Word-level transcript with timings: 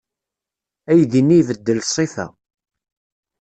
Aydi-nni 0.89 1.35
ibeddel 1.39 1.79
ṣṣifa. 1.87 2.25